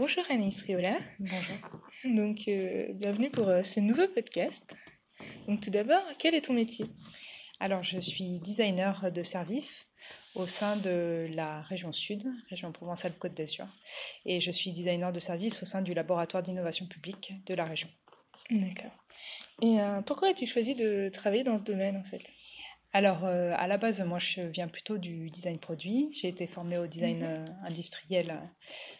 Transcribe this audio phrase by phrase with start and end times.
[0.00, 0.96] bonjour Anaïs Riola.
[1.18, 1.56] Bonjour.
[2.04, 4.64] Donc, euh, bienvenue pour euh, ce nouveau podcast.
[5.46, 6.86] Donc, tout d'abord, quel est ton métier?
[7.60, 9.86] Alors, je suis designer de service
[10.34, 13.66] au sein de la région Sud, région Provençale-Côte d'Azur.
[14.24, 17.90] Et je suis designer de service au sein du laboratoire d'innovation publique de la région.
[18.50, 18.96] D'accord.
[19.60, 22.22] Et euh, pourquoi as-tu choisi de travailler dans ce domaine en fait?
[22.92, 26.10] Alors, euh, à la base, moi, je viens plutôt du design produit.
[26.12, 28.40] J'ai été formée au design euh, industriel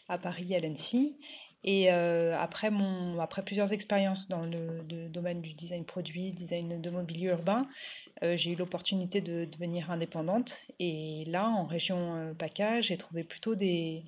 [0.09, 1.19] à Paris, à l'ENSI.
[1.65, 6.91] Et euh, après, mon, après plusieurs expériences dans le, domaine du design produit, design de
[6.91, 7.69] mobilier urbain,
[8.23, 10.61] j'ai eu l'opportunité de devenir indépendante.
[10.79, 14.05] Et là, en région PACA, j'ai trouvé plutôt des,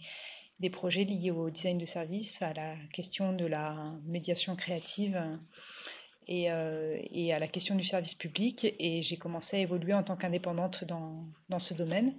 [0.61, 5.21] des projets liés au design de service, à la question de la médiation créative
[6.29, 8.75] euh, et, à la question du service public.
[8.79, 12.15] Et j'ai commencé à évoluer en tant qu'indépendante dans, dans, ce domaine.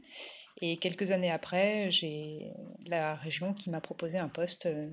[0.61, 2.51] Et quelques années après, j'ai
[2.85, 4.89] la région qui m'a proposé un poste euh,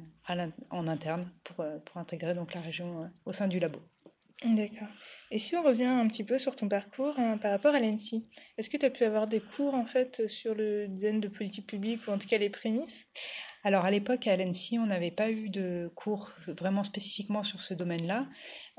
[0.70, 3.80] en interne pour, euh, pour intégrer donc la région au sein du labo.
[4.44, 4.88] D'accord.
[5.32, 8.26] Et si on revient un petit peu sur ton parcours hein, par rapport à l'ENSI,
[8.58, 11.66] est-ce que tu as pu avoir des cours en fait sur le design de politique
[11.68, 13.06] publique ou en tout cas les prémices?
[13.62, 17.74] Alors à l'époque à l'ENSI, on n'avait pas eu de cours vraiment spécifiquement sur ce
[17.74, 18.26] domaine-là.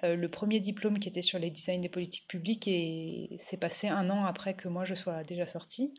[0.03, 3.87] Euh, le premier diplôme qui était sur les designs des politiques publiques et s'est passé
[3.87, 5.93] un an après que moi je sois déjà sortie.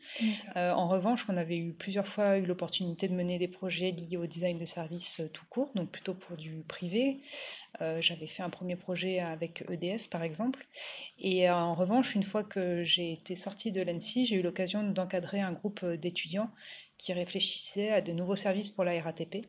[0.57, 4.17] Euh, en revanche, on avait eu plusieurs fois eu l'opportunité de mener des projets liés
[4.17, 7.21] au design de services euh, tout court, donc plutôt pour du privé.
[7.99, 10.42] J'avais fait un premier projet avec EDF par exemple.
[11.19, 15.41] Et en revanche, une fois que j'ai été sortie de l'ENSI, j'ai eu l'occasion d'encadrer
[15.41, 16.49] un groupe d'étudiants
[16.97, 19.45] qui réfléchissaient à de nouveaux services pour la RATP.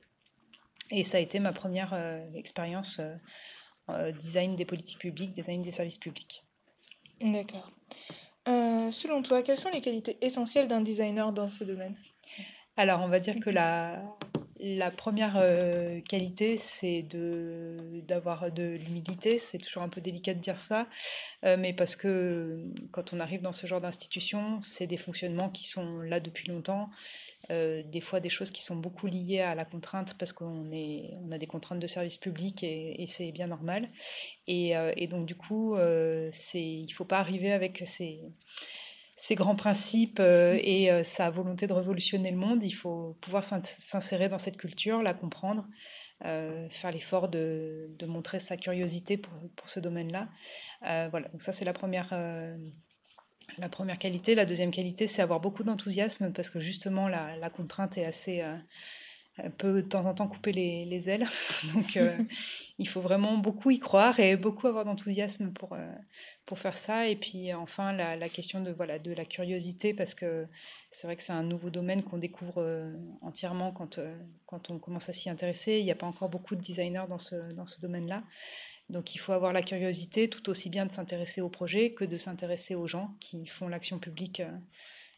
[0.91, 1.95] Et ça a été ma première
[2.35, 3.01] expérience
[3.91, 6.43] euh, design des politiques publiques, design des services publics.
[7.21, 7.71] D'accord.
[8.49, 11.95] Euh, selon toi, quelles sont les qualités essentielles d'un designer dans ce domaine?
[12.79, 14.03] Alors, on va dire que la,
[14.67, 17.05] la première euh, qualité, c'est
[18.09, 19.39] d'avoir de, l'humilité.
[19.39, 20.87] C'est toujours un peu délicat de dire ça,
[21.43, 26.01] mais parce que quand on arrive dans ce genre d'institution, c'est des fonctionnements qui sont
[26.01, 26.91] là depuis longtemps.
[27.51, 31.31] Euh, des fois des choses qui sont beaucoup liées à la contrainte parce qu'on on
[31.33, 33.89] a des contraintes de service public et, c'est bien normal.
[34.47, 38.21] Et, euh, donc du coup, euh, il ne faut pas arriver avec ces,
[39.17, 42.65] ces grands principes et sa volonté de révolutionner le monde.
[42.65, 45.67] Il faut pouvoir s'insérer dans cette culture, la comprendre.
[46.21, 50.29] faire l'effort de, de, montrer sa curiosité pour, pour ce domaine-là.
[51.11, 52.13] voilà, donc ça c'est la première,
[53.59, 54.35] la première qualité.
[54.35, 58.43] La deuxième qualité, c'est avoir beaucoup d'enthousiasme parce que justement, la, contrainte est assez.
[59.41, 61.27] Euh, peut de temps en temps couper les, ailes.
[61.75, 62.17] Donc, euh,
[62.79, 65.93] il faut vraiment beaucoup y croire et beaucoup avoir d'enthousiasme pour, euh,
[66.47, 67.09] pour faire ça.
[67.09, 70.47] Et puis, enfin, la, question de, voilà, de la curiosité parce que
[70.93, 72.65] c'est vrai que c'est un nouveau domaine qu'on découvre
[73.23, 73.99] entièrement quand,
[74.47, 75.79] quand on commence à s'y intéresser.
[75.79, 78.23] Il n'y a pas encore beaucoup de designers dans ce, dans ce domaine-là.
[78.91, 82.19] Donc il faut avoir la curiosité tout aussi bien de s'intéresser au projet que de
[82.19, 84.51] s'intéresser aux gens qui font l'action publique euh,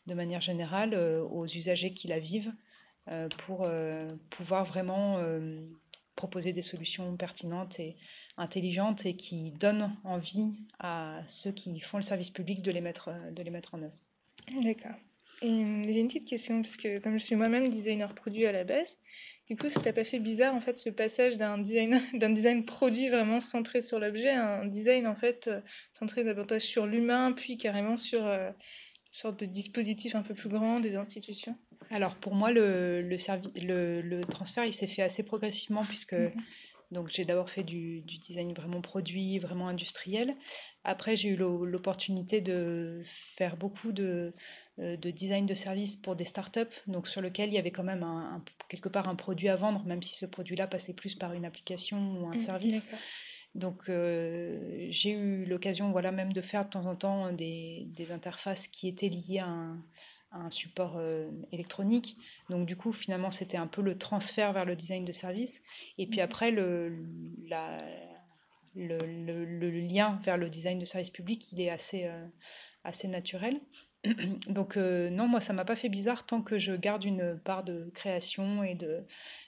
[0.07, 2.53] de manière générale, euh, aux usagers qui la vivent, euh,
[3.39, 3.69] pour
[4.31, 5.21] pouvoir vraiment
[6.17, 7.97] proposer des solutions pertinentes et
[8.37, 13.11] intelligentes et qui donnent envie à ceux qui font le service public de les mettre,
[13.33, 13.97] de les mettre en œuvre.
[14.63, 14.97] D'accord.
[15.43, 18.65] Et j'ai une petite question, parce que comme je suis moi-même designer produit à la
[18.65, 18.99] base,
[19.49, 22.65] du coup, ça t'a pas fait bizarre en fait ce passage d'un design, d'un design
[22.65, 25.61] produit vraiment centré sur l'objet à un design en fait euh,
[25.93, 30.49] centré davantage sur l'humain, puis carrément sur euh, une sorte de dispositif un peu plus
[30.49, 31.57] grand des institutions?
[31.91, 33.17] Alors pour moi, le, le,
[33.63, 36.33] le, le transfert il s'est fait assez progressivement puisque mhm.
[36.93, 40.37] Donc j'ai d'abord fait du, design vraiment produit, vraiment industriel.
[40.85, 44.33] Après, j'ai eu l'opportunité de faire beaucoup de,
[44.79, 47.83] euh, de, design de services pour des startups, donc sur lequel il y avait quand
[47.83, 51.33] même un, quelque part un produit à vendre, même si ce produit-là passait plus par
[51.33, 52.87] une application ou un mmh, service.
[53.57, 58.13] Donc euh, j'ai eu l'occasion voilà, même de faire de temps en temps des, des
[58.13, 59.83] interfaces qui étaient liées à un,
[60.41, 62.17] un support euh, électronique.
[62.51, 65.61] Donc du coup, finalement, c'était un peu le transfert vers le design de service.
[65.99, 66.25] Et puis mhm.
[66.25, 67.07] après, le,
[67.49, 67.85] la,
[68.75, 72.27] le, le, lien vers le design de service public, il est assez, euh,
[72.85, 73.61] assez naturel.
[74.49, 77.65] Donc euh, non, moi, ça m'a pas fait bizarre tant que je garde une part
[77.65, 79.05] de création et de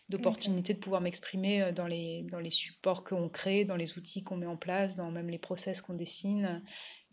[0.08, 4.38] d'opportunité de pouvoir m'exprimer dans les, dans les supports qu'on crée, dans les outils qu'on
[4.38, 6.62] met en place, dans même les process qu'on dessine.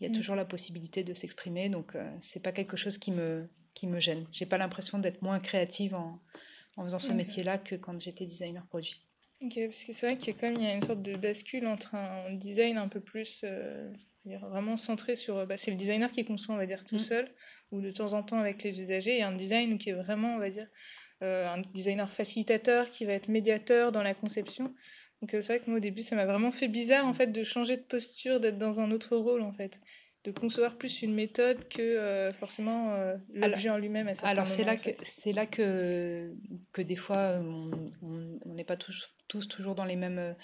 [0.00, 0.16] Il y a mm.
[0.16, 1.68] toujours la possibilité de s'exprimer.
[1.68, 4.26] Donc, c'est pas quelque chose qui me, qui me gêne.
[4.32, 6.18] J'ai pas l'impression d'être moins créative en,
[6.76, 9.02] en faisant ce métier-là que quand j'étais designer produit.
[9.42, 11.02] Ok, parce que c'est vrai qu'il y a quand même il y a une sorte
[11.02, 13.92] de bascule entre un design un peu plus euh,
[14.24, 17.00] vraiment centré sur bah, c'est le designer qui conçoit on va dire tout mm.
[17.00, 17.30] seul
[17.70, 20.38] ou de temps en temps avec les usagers et un design qui est vraiment on
[20.38, 20.68] va dire
[21.20, 24.74] un designer facilitateur qui va être médiateur dans la conception.
[25.22, 27.42] Donc c'est vrai que moi au début ça m'a vraiment fait bizarre en fait de
[27.42, 29.80] changer de posture, d'être dans un autre rôle en fait
[30.26, 34.12] de concevoir plus une méthode que euh, forcément euh, l'objet en lui-même.
[34.22, 36.32] Alors c'est là, que, c'est là que,
[36.72, 37.40] que des fois
[38.02, 40.34] on n'est pas tous, tous toujours dans les mêmes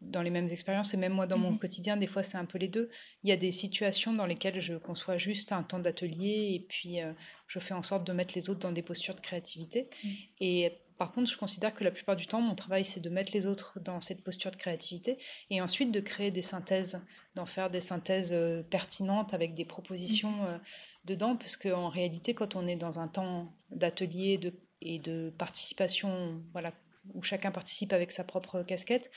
[0.00, 1.58] dans les mêmes expériences et même moi dans mon mhm.
[1.58, 2.90] quotidien des fois c'est un peu les deux
[3.22, 7.00] il y a des situations dans lesquelles je conçois juste un temps d'atelier et puis
[7.00, 7.12] euh,
[7.46, 10.10] je fais en sorte de mettre les autres dans des postures de créativité mhm.
[10.40, 13.32] et par contre, je considère que la plupart du temps, mon travail, c'est de mettre
[13.32, 15.18] les autres dans cette posture de créativité
[15.50, 17.00] et ensuite de créer des synthèses,
[17.34, 20.46] d'en faire des synthèses euh, pertinentes avec des propositions mm.
[20.46, 20.58] euh,
[21.04, 24.40] dedans, parce qu'en réalité, quand on est dans un temps d'atelier
[24.80, 26.72] et de participation, voilà,
[27.12, 29.10] où chacun participe avec sa propre casquette,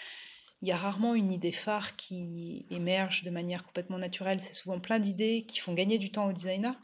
[0.62, 4.40] il y a rarement une idée phare qui émerge de manière complètement naturelle.
[4.44, 6.76] C'est souvent plein d'idées qui font gagner du temps au designer,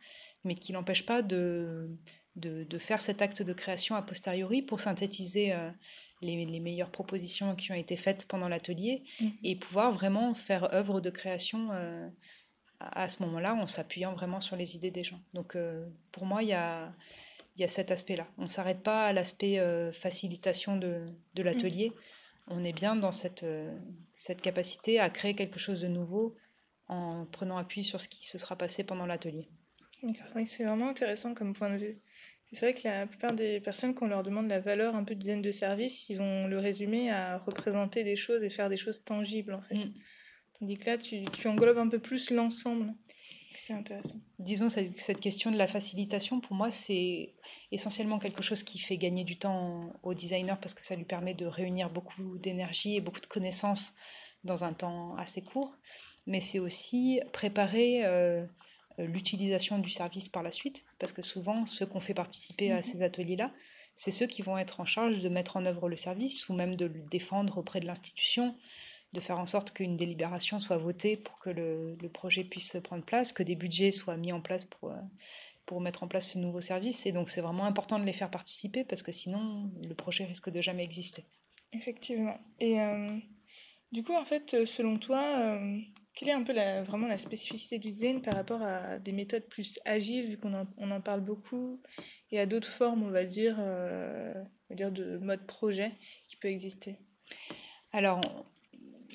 [0.44, 1.90] mais qui n'empêchent pas de
[2.36, 5.70] de, faire cet acte de création a posteriori pour synthétiser euh,
[6.22, 9.32] les, meilleures propositions qui ont été faites pendant l'atelier mhm.
[9.44, 12.08] et pouvoir vraiment faire œuvre de création euh,
[12.80, 15.20] à, ce moment-là en s'appuyant vraiment sur les idées des gens.
[15.34, 16.94] Donc euh, pour moi, il y a,
[17.58, 18.28] y a cet aspect-là.
[18.38, 19.60] On ne s'arrête pas à l'aspect
[19.94, 21.06] facilitation de,
[21.36, 21.90] de l'atelier.
[21.90, 21.96] Mhm.
[22.48, 23.46] On est bien dans cette,
[24.16, 26.36] cette capacité à créer quelque chose de nouveau
[26.88, 29.48] en prenant appui sur ce qui se sera passé pendant l'atelier.
[30.36, 31.98] Oui, c'est vraiment intéressant comme point de vue.
[32.52, 35.16] C'est vrai que la plupart des personnes, quand on leur demande la valeur un peu
[35.16, 38.78] de dizaine de services, ils vont le résumer à représenter des choses et faire des
[38.78, 39.76] choses tangibles, en fait.
[39.76, 39.94] Mm.
[40.60, 42.94] Tandis que là, tu, tu englobes un peu plus l'ensemble.
[43.66, 44.16] C'est intéressant.
[44.40, 47.34] Disons, cette, cette, question de la facilitation, pour moi, c'est
[47.72, 51.34] essentiellement quelque chose qui fait gagner du temps au designer parce que ça lui permet
[51.34, 53.94] de réunir beaucoup d'énergie et beaucoup de connaissances
[54.44, 55.74] dans un temps assez court.
[56.28, 58.06] Mais c'est aussi préparer...
[58.06, 58.46] Euh,
[59.00, 62.78] euh, l'utilisation du service par la suite, parce que souvent, ceux qu'on fait participer à
[62.78, 62.84] mhm.
[62.84, 63.52] ces ateliers-là,
[63.96, 66.76] c'est ceux qui vont être en charge de mettre en œuvre le service ou même
[66.76, 68.56] de le défendre auprès de l'institution,
[69.14, 73.34] de faire en sorte qu'une délibération soit votée pour que le, projet puisse prendre place,
[73.34, 74.96] que des budgets soient mis en place pour, euh,
[75.66, 77.06] pour mettre en place ce nouveau service.
[77.06, 80.50] Et donc, c'est vraiment important de les faire participer parce que sinon, le projet risque
[80.50, 81.26] de jamais exister.
[81.72, 82.38] Effectivement.
[82.60, 83.18] Et euh,
[83.92, 85.60] du coup, en fait, selon toi,
[86.16, 89.48] quelle est un peu la, vraiment la spécificité du design par rapport à des méthodes
[89.48, 91.82] plus agiles, vu qu'on en, on en parle beaucoup,
[92.32, 95.92] et à d'autres formes, on va dire, euh, on va dire de mode projet
[96.28, 96.98] qui peut exister?
[97.92, 98.22] Alors,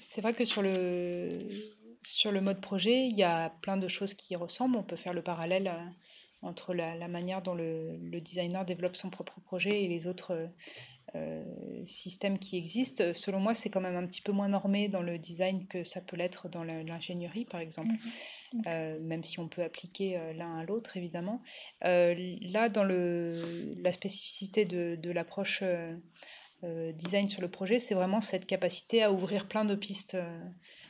[0.08, 1.50] c'est vrai que sur le,
[2.02, 4.76] sur le mode projet, il y a plein de choses qui ressemblent.
[4.76, 5.78] On peut faire le parallèle euh,
[6.40, 10.48] entre la, la manière dont le, le, designer développe son propre projet et les autres
[11.14, 11.44] euh,
[11.86, 13.12] système qui existe.
[13.12, 16.00] Selon moi, c'est quand même un petit peu moins normé dans le design que ça
[16.00, 17.92] peut l'être dans l'ingénierie, par exemple,
[18.54, 18.62] mhm.
[18.66, 21.42] euh, même si on peut appliquer l'un à l'autre, évidemment.
[21.82, 25.62] là, dans le, la spécificité de, de l'approche
[26.62, 30.16] design sur le projet, c'est vraiment cette capacité à ouvrir plein de pistes,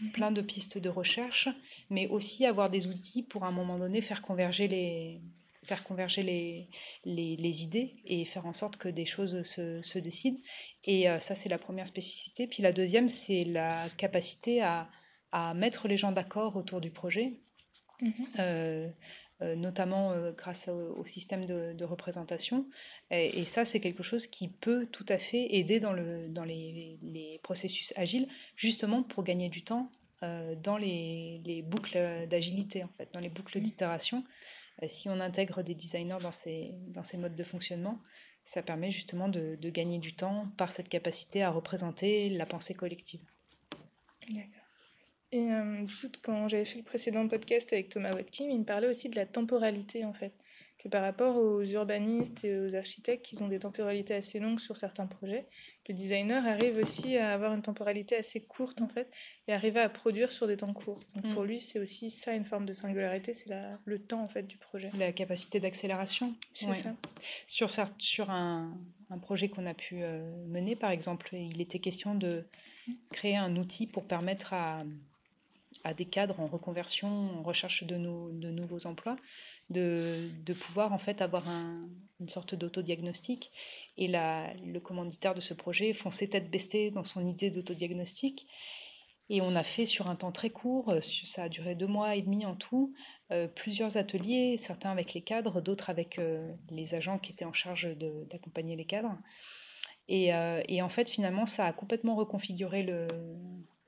[0.00, 0.10] mhm.
[0.12, 1.48] plein de pistes de recherche,
[1.90, 5.20] mais aussi avoir des outils pour à un moment donné faire converger les,
[5.68, 6.68] faire converger les,
[7.04, 10.38] les, idées et faire en sorte que des choses se, se décident.
[10.84, 12.46] Et euh, ça, c'est la première spécificité.
[12.46, 14.88] Puis la deuxième, c'est la capacité à,
[15.30, 17.40] à, mettre les gens d'accord autour du projet.
[18.00, 18.12] Mhm.
[18.38, 18.90] Euh, euh,
[19.40, 22.66] notamment grâce au, système de, de représentation.
[23.10, 26.98] Et, ça, c'est quelque chose qui peut tout à fait aider dans, le, dans les,
[27.02, 29.90] les processus agiles, justement pour gagner du temps
[30.22, 33.64] dans les, les boucles d'agilité, en fait, dans les boucles mhm.
[33.64, 34.24] d'itération.
[34.82, 37.98] Euh, si on intègre des designers dans ces, dans ces modes de fonctionnement,
[38.44, 42.74] ça permet justement de, de gagner du temps par cette capacité à représenter la pensée
[42.74, 43.20] collective.
[44.30, 44.57] D'accord.
[45.30, 45.86] Et euh,
[46.22, 49.26] quand j'avais fait le précédent podcast avec Thomas Watkin, il me parlait aussi de la
[49.26, 50.32] temporalité en fait
[50.78, 54.76] que par rapport aux urbanistes et aux architectes qui ont des temporalités assez longues sur
[54.76, 55.46] certains projets,
[55.88, 59.10] le designer arrive aussi à avoir une temporalité assez courte en fait
[59.48, 61.00] et arriver à produire sur des temps courts.
[61.16, 61.34] Donc mm.
[61.34, 63.50] pour lui, c'est aussi ça une forme de singularité, c'est
[63.84, 64.90] le temps en fait du projet.
[64.96, 66.34] La capacité d'accélération.
[66.54, 66.94] C'est ça.
[67.48, 67.68] Sur,
[67.98, 68.72] sur un,
[69.10, 72.44] un projet qu'on a pu euh, mener, par exemple, il était question de
[73.10, 74.84] créer un outil pour permettre à,
[75.84, 79.16] à des cadres en reconversion, en recherche de, nouveaux emplois,
[79.70, 81.88] de, pouvoir en fait avoir un,
[82.20, 83.50] une sorte d'autodiagnostic.
[83.96, 88.46] Et la, le commanditaire de ce projet fonçait tête baissée dans son idée d'autodiagnostic.
[89.30, 92.16] Et on a fait sur un temps très court, euh, ça a duré deux mois
[92.16, 92.94] et demi en tout,
[93.30, 97.52] euh, plusieurs ateliers, certains avec les cadres, d'autres avec euh, les agents qui étaient en
[97.52, 97.88] charge
[98.30, 99.16] d'accompagner les cadres.
[100.10, 103.08] Et, en fait, finalement, ça a complètement reconfiguré le,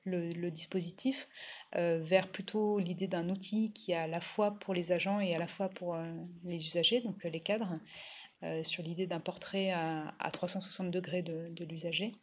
[0.05, 1.27] le, dispositif
[1.75, 5.35] euh, vers plutôt l'idée d'un outil qui est à la fois pour les agents et
[5.35, 6.03] à la fois pour euh,
[6.43, 7.79] les usagers, donc euh, les cadres,
[8.63, 12.13] sur l'idée d'un portrait à, 360 degrés de, l'usager,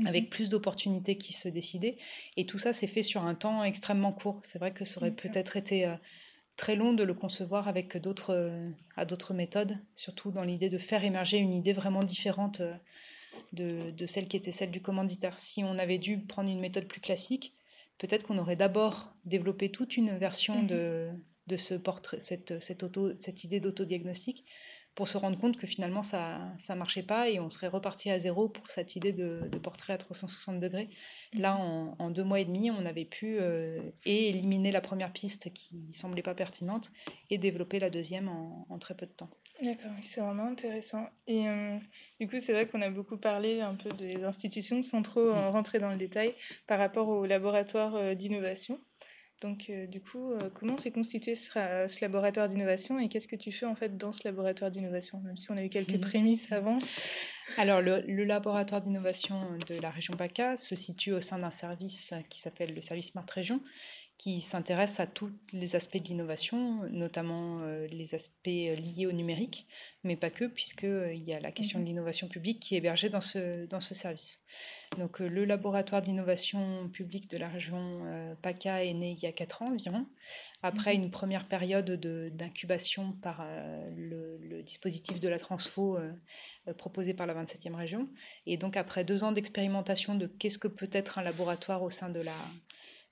[0.00, 0.08] mhm.
[0.08, 1.96] avec plus d'opportunités qui se décidaient.
[2.36, 4.40] Et tout ça s'est fait sur un temps extrêmement court.
[4.42, 5.94] C'est vrai que ça aurait peut-être été
[6.56, 8.58] très long de le concevoir avec d'autres
[8.96, 12.60] à d'autres méthodes, surtout dans l'idée de faire émerger une idée vraiment différente
[13.52, 15.38] de, de, celle qui était celle du commanditaire.
[15.38, 17.54] Si on avait dû prendre une méthode plus classique,
[17.98, 20.66] peut-être qu'on aurait d'abord développé toute une version mhm.
[20.66, 21.08] de,
[21.46, 24.44] de ce portrait, cette, cette, auto, cette idée d'autodiagnostic
[24.94, 28.18] pour se rendre compte que finalement ça ne marchait pas et on serait reparti à
[28.20, 30.88] zéro pour cette idée de, portrait à 360 degrés.
[31.32, 31.96] Là, mhm.
[31.98, 36.22] en, deux mois et demi, on avait pu euh, éliminer la première piste qui semblait
[36.22, 36.90] pas pertinente
[37.30, 39.30] et développer la deuxième en, en très peu de temps.
[39.62, 41.08] D'accord, c'est vraiment intéressant.
[41.28, 41.78] Et euh,
[42.20, 45.48] du coup, c'est vrai qu'on a beaucoup parlé un peu des institutions sans trop mm.
[45.48, 46.34] rentrer dans le détail
[46.66, 48.80] par rapport au laboratoire euh, d'innovation.
[49.42, 53.52] Donc, euh, du coup, comment s'est constitué ce, ce laboratoire d'innovation et qu'est-ce que tu
[53.52, 56.00] fais en fait dans ce laboratoire d'innovation, même si on a eu quelques mm.
[56.00, 56.78] prémices avant?
[57.58, 62.14] Alors, le, le laboratoire d'innovation de la région PACA se situe au sein d'un service
[62.30, 63.60] qui s'appelle le service Smart Région,
[64.16, 69.12] qui s'intéresse à tous les aspects de l'innovation, notamment euh, les aspects euh, liés au
[69.12, 69.66] numérique,
[70.04, 71.88] mais pas que, puisqu'il euh, y a la question de mhm.
[71.88, 74.40] l'innovation publique qui est hébergée dans ce, dans ce service.
[74.98, 78.02] Donc, le laboratoire d'innovation publique de la région
[78.42, 80.06] PACA est né il y a 4 ans environ,
[80.62, 81.04] après mhm.
[81.04, 81.90] une première période
[82.36, 83.44] d'incubation par
[83.96, 85.98] le, le, dispositif de la transfo
[86.78, 88.08] proposé par la 27e région.
[88.46, 92.08] Et donc, après deux ans d'expérimentation de qu'est-ce que peut être un laboratoire au sein
[92.08, 92.36] de la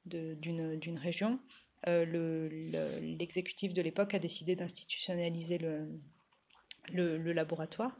[0.04, 1.38] d'une région,
[1.88, 2.48] euh,
[3.00, 5.88] l'exécutif de l'époque a décidé d'institutionnaliser le,
[6.92, 7.96] le, laboratoire.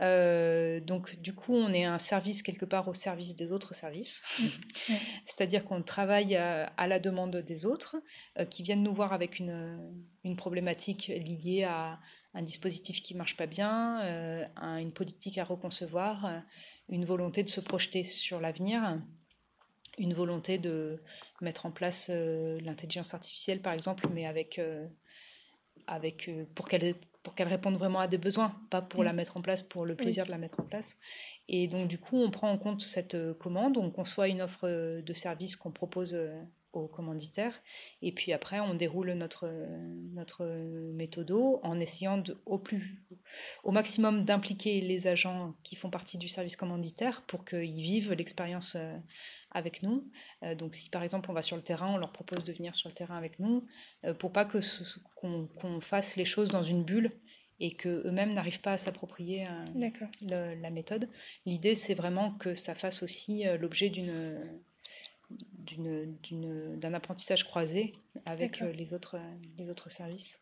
[0.00, 4.22] Euh, donc, du coup, on est un service quelque part au service des autres services.
[5.26, 7.96] C'est-à-dire qu'on travaille à, la demande des autres
[8.38, 9.80] euh, qui viennent nous voir avec une,
[10.22, 11.98] une, problématique liée à
[12.34, 13.98] un dispositif qui ne marche pas bien,
[14.56, 16.42] à une politique à reconcevoir,
[16.88, 19.00] une volonté de se projeter sur l'avenir
[19.98, 21.00] une volonté de
[21.40, 24.86] mettre en place euh, l'intelligence artificielle, par exemple, mais avec, euh,
[25.86, 29.38] avec euh, pour qu'elle pour qu'elle réponde vraiment à des besoins, pas pour la mettre
[29.38, 30.98] en place pour le plaisir de la mettre en place.
[31.48, 34.68] Et donc du coup, on prend en compte cette commande, on conçoit une offre
[35.00, 36.14] de service qu'on propose
[36.76, 37.62] aux commanditaires,
[38.02, 39.48] et puis après, on déroule notre,
[40.12, 40.44] notre
[40.92, 43.02] méthodo en essayant de, au, plus,
[43.62, 48.76] au maximum d'impliquer les agents qui font partie du service commanditaire pour qu'ils vivent l'expérience
[49.54, 50.10] avec nous.
[50.42, 52.74] Euh, donc si par exemple on va sur le terrain, on leur propose de venir
[52.74, 53.64] sur le terrain avec nous,
[54.04, 54.58] euh, pour pas que
[55.14, 57.12] qu'on fasse les choses dans une bulle
[57.60, 61.08] et qu'eux-mêmes n'arrivent pas à s'approprier euh, la méthode.
[61.46, 64.60] L'idée c'est vraiment que ça fasse aussi l'objet d'une
[65.30, 67.92] d'un apprentissage croisé
[68.26, 69.18] avec les autres,
[69.58, 70.38] les autres services.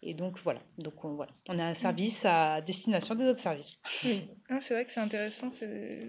[0.00, 1.32] Et donc voilà, donc on, voilà.
[1.48, 3.80] on a un service à destination des autres services.
[4.04, 4.22] Oui,
[4.60, 5.48] c'est vrai que c'est intéressant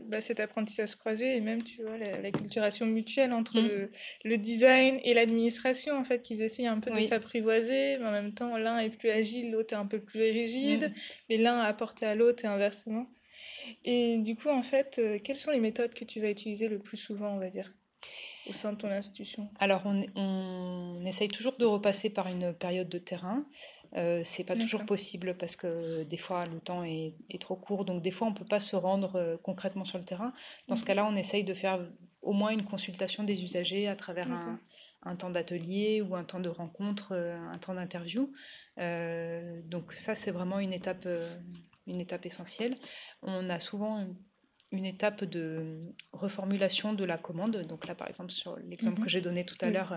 [0.06, 3.90] bah, cet apprentissage croisé et même tu vois la, culturation mutuelle entre mm.
[4.26, 8.34] le, design et l'administration en fait qu'ils essayent un peu de s'apprivoiser, mais en même
[8.36, 10.94] temps l'un est plus agile, l'autre est un peu plus rigide, mm.
[11.30, 13.08] mais l'un a apporté à l'autre et inversement.
[13.86, 16.78] Et du coup en fait, euh, quelles sont les méthodes que tu vas utiliser le
[16.78, 17.74] plus souvent on va dire?
[18.48, 22.90] Au sein de ton institution Alors, on, on, essaye toujours de repasser par une période
[22.90, 23.46] de terrain.
[23.96, 28.04] Euh, c'est pas toujours possible parce que des fois le temps est, trop court, donc
[28.04, 30.34] des fois on peut pas se rendre euh, concrètement sur le terrain.
[30.68, 30.88] Dans ce mhm.
[30.88, 31.80] cas-là, on essaye de faire
[32.22, 34.28] au moins une consultation des usagers à travers
[35.04, 38.32] un, temps d'atelier ou un temps de rencontre, euh, un temps d'interview.
[38.78, 41.08] donc ça, c'est vraiment une étape,
[41.88, 42.78] une étape essentielle.
[43.24, 44.06] On a souvent
[44.72, 45.80] une, étape de
[46.14, 47.58] reformulation de la commande.
[47.68, 49.04] Donc là, par exemple, sur l'exemple mhm.
[49.04, 49.96] que j'ai donné tout à l'heure,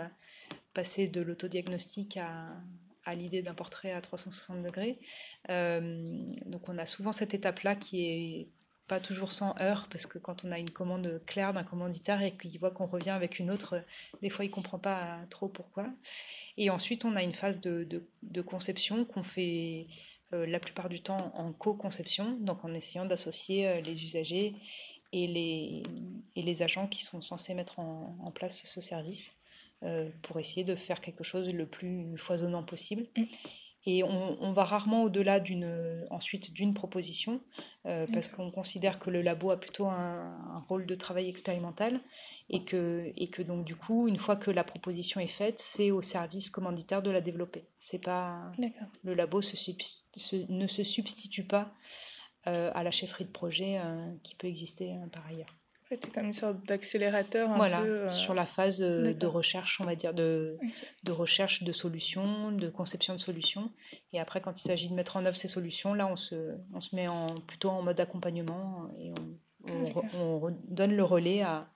[0.74, 2.48] passer de l'autodiagnostic à
[3.04, 4.98] à l'idée d'un portrait à 360 degrés.
[5.50, 8.48] Euh, donc on a souvent cette étape-là qui est
[8.88, 12.36] pas toujours sans heurts, parce que quand on a une commande claire d'un commanditaire et
[12.36, 13.82] qu'il voit qu'on revient avec une autre,
[14.22, 15.88] des fois il comprend pas trop pourquoi.
[16.56, 17.86] Et ensuite on a une phase de,
[18.22, 19.94] de, conception qu'on fait euh,
[20.32, 24.54] la plupart du temps en co-conception, donc en essayant d'associer euh, les usagers
[25.12, 29.34] et les, agents qui sont censés mettre en, place ce service.
[29.82, 33.04] Euh, pour essayer de faire quelque chose le plus foisonnant possible.
[33.84, 37.40] Et on, va rarement au-delà d'une ensuite d'une proposition
[37.86, 42.00] euh, parce qu'on considère que le labo a plutôt un, rôle de travail expérimental
[42.48, 45.90] et que, et que donc du coup une fois que la proposition est faite c'est
[45.90, 47.64] au service commanditaire de la développer.
[47.80, 48.52] C'est pas
[49.02, 51.72] le labo ne se substitue pas
[52.46, 53.80] euh, à la chefferie de projet
[54.22, 55.52] qui peut exister par ailleurs.
[56.02, 57.48] C'est comme une sorte d'accélérateur.
[57.56, 60.58] Voilà, peu, euh, sur la phase de recherche, on va dire, de,
[61.04, 63.70] de recherche de solutions, de conception de solutions.
[64.12, 66.80] Et après, quand il s'agit de mettre en œuvre ces solutions, là, on se, on
[66.80, 71.68] se met en, plutôt en mode accompagnement et on, on, on donne le relais à,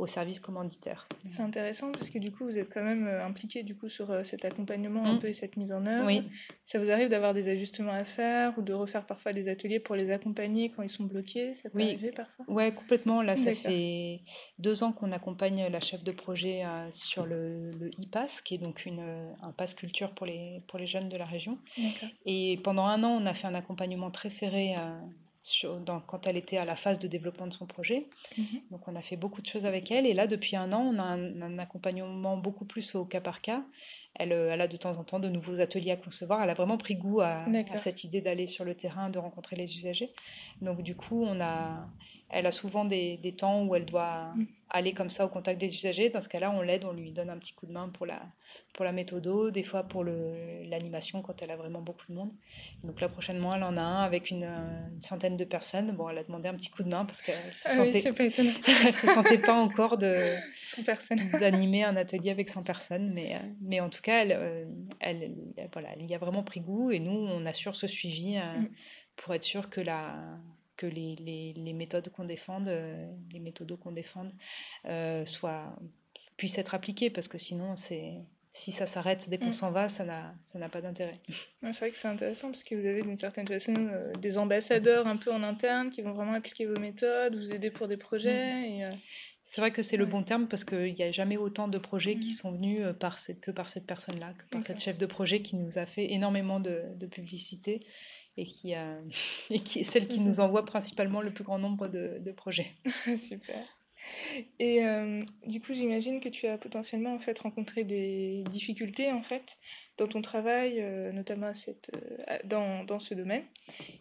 [0.00, 1.06] au service commanditaire.
[1.26, 4.10] C'est intéressant parce que du coup, vous êtes quand même euh, impliqué du coup sur
[4.10, 5.18] euh, cet accompagnement un mmh.
[5.18, 6.06] peu et cette mise en œuvre.
[6.06, 6.22] Oui.
[6.64, 9.94] Ça vous arrive d'avoir des ajustements à faire ou de refaire parfois des ateliers pour
[9.94, 11.54] les accompagner quand ils sont bloqués?
[11.54, 11.88] Ça peut oui.
[11.88, 12.44] arriver parfois?
[12.48, 13.22] Oui, complètement.
[13.22, 14.20] Là, ça fait
[14.58, 18.58] deux ans qu'on accompagne la chef de projet euh, sur le, le e-pass, qui est
[18.58, 21.58] donc une, un pass culture pour les, pour les jeunes de la région.
[22.24, 24.74] Et pendant un an, on a fait un accompagnement très serré
[26.06, 28.08] quand elle était à la phase de développement de son projet.
[28.36, 28.44] Mhm.
[28.70, 30.06] Donc on a fait beaucoup de choses avec elle.
[30.06, 33.62] Et là, depuis un an, on a un, accompagnement beaucoup plus au cas par cas.
[34.14, 36.42] Elle, euh, elle, a de temps en temps de nouveaux ateliers à concevoir.
[36.42, 39.56] Elle a vraiment pris goût à, à cette idée d'aller sur le terrain, de rencontrer
[39.56, 40.12] les usagers.
[40.60, 41.88] Donc du coup, on a,
[42.30, 44.46] elle a souvent des, des temps où elle doit mm.
[44.70, 46.10] aller comme ça au contact des usagers.
[46.10, 48.20] Dans ce cas-là, on l'aide, on lui donne un petit coup de main pour la,
[48.72, 52.32] pour la méthodo, des fois pour l'animation quand elle a vraiment beaucoup de monde.
[52.84, 55.92] Donc là, prochainement, elle en a un avec une, une centaine de personnes.
[55.92, 59.38] Bon, elle a demandé un petit coup de main parce qu'elle se, ah se sentait
[59.38, 60.36] pas encore de
[61.40, 63.12] d'animer un atelier avec 100 personnes.
[63.12, 64.64] Mais, euh, mais en tout cas, elle, euh,
[65.00, 65.34] elle,
[65.72, 68.68] voilà, elle y a vraiment pris goût et nous, on assure ce suivi euh, mm.
[69.16, 70.16] pour être sûr que la
[70.80, 74.32] que les, les, les méthodes qu'on défende, euh, les méthodos qu'on défende,
[74.86, 75.76] euh, soient,
[76.38, 78.14] puissent être appliquées, parce que sinon, c'est
[78.52, 79.52] si ça s'arrête dès qu'on mm.
[79.52, 81.20] s'en va, ça n'a pas d'intérêt.
[81.62, 85.06] c'est vrai que c'est intéressant parce que vous avez d'une certaine façon euh, des ambassadeurs
[85.06, 88.86] un peu en interne qui vont vraiment appliquer vos méthodes, vous aider pour des projets.
[88.86, 88.90] Mm.
[89.44, 92.16] C'est vrai que c'est le bon terme parce qu'il n'y a jamais autant de projets
[92.16, 92.40] qui mm.
[92.40, 95.56] sont venus par cette, que par cette personne-là, que par cette chef de projet qui
[95.56, 97.86] nous a fait énormément de, de publicité
[98.40, 98.98] et qui, a,
[99.50, 102.72] et qui est celle qui nous envoie principalement le plus grand nombre de, de projets.
[103.16, 103.64] Super.
[104.58, 109.22] Et euh, du coup, j'imagine que tu as potentiellement en fait rencontré des difficultés en
[109.22, 109.58] fait
[109.98, 113.44] dans ton travail, euh, notamment cette, euh, dans, dans, ce domaine.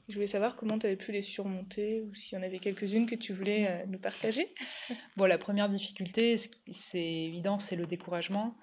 [0.07, 3.05] Je voulais savoir comment tu avais pu les surmonter ou s'il y en avait quelques-unes
[3.05, 4.53] que tu voulais nous partager.
[5.17, 8.55] Bon, la première difficulté, c'est évident, c'est le découragement.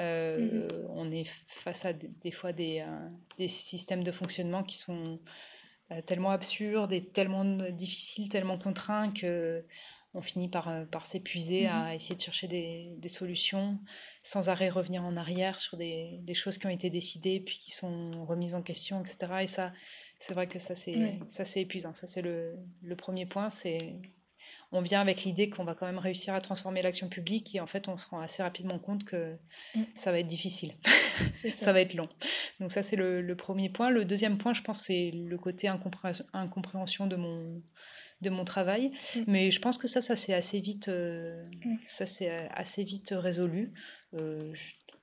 [0.00, 3.08] Euh, mmh on est face à des, fois des, euh,
[3.38, 5.18] des, systèmes de fonctionnement qui sont
[5.92, 9.64] euh, tellement absurdes et tellement difficiles, tellement contraints que
[10.12, 13.78] on finit par, par s'épuiser mmh à essayer de chercher des, des, solutions,
[14.24, 17.70] sans arrêt revenir en arrière sur des, des, choses qui ont été décidées puis qui
[17.70, 19.32] sont remises en question, etc.
[19.42, 19.72] Et ça,
[20.18, 21.94] c'est vrai que ça c'est ça c'est épuisant.
[21.94, 23.78] Ça c'est le, le, premier point, c'est
[24.72, 27.66] on vient avec l'idée qu'on va quand même réussir à transformer l'action publique et en
[27.66, 29.36] fait on se rend assez rapidement compte que
[29.74, 29.82] mm.
[29.96, 30.74] ça va être difficile,
[31.60, 31.72] ça.
[31.72, 32.08] va être long.
[32.60, 33.90] Donc ça c'est le, premier point.
[33.90, 37.62] Le deuxième point je pense c'est le côté incompréhension, de mon
[38.20, 39.20] de mon travail, mm.
[39.26, 41.76] mais je pense que ça ça s'est assez vite euh, mm.
[41.86, 43.72] ça c'est assez vite résolu.
[44.14, 44.52] Euh,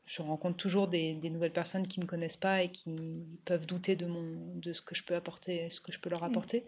[0.05, 2.95] je, rencontre toujours des, nouvelles personnes qui ne me connaissent pas et qui
[3.43, 6.23] peuvent douter de, mon, de ce que je peux apporter, ce que je peux leur
[6.23, 6.63] apporter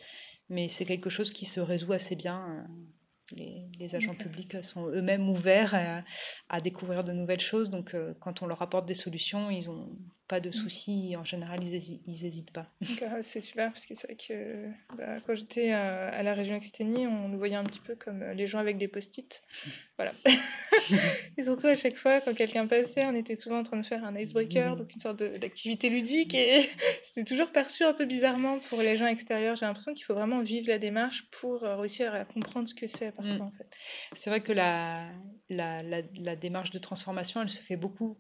[0.49, 2.45] mais c'est quelque chose qui se résout assez bien.
[2.49, 6.03] Euh, les, les agents publics sont eux-mêmes ouverts
[6.49, 9.95] à, découvrir de nouvelles choses, donc euh, quand on leur apporte des solutions, ils n'ont
[10.29, 11.15] pas de soucis.
[11.17, 12.67] En général, ils n'hésitent pas.
[13.23, 17.07] C'est super, parce que c'est vrai que bah, quand j'étais euh, à la région Occitanie,
[17.07, 19.41] on nous voyait un petit peu comme les gens avec des post-it.
[19.97, 20.13] Voilà.
[21.37, 24.05] et surtout, à chaque fois, quand quelqu'un passait, on était souvent en train de faire
[24.05, 24.77] un icebreaker, mm.
[24.77, 26.33] donc une sorte d'activité ludique.
[26.33, 26.69] Et
[27.01, 29.57] c'était toujours perçu un peu bizarrement pour les gens extérieurs.
[29.57, 32.87] J'ai l'impression qu'il faut vraiment vivre la démarche pour euh, réussir à comprendre ce que
[32.87, 33.41] c'est parfois, mm.
[33.41, 33.67] en fait.
[34.15, 35.09] C'est vrai que la,
[35.49, 38.17] la, la, démarche de transformation, elle se fait beaucoup